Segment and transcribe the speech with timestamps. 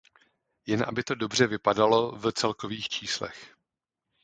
[0.65, 3.55] Jen aby to dobře vypadalo v celkových číslech.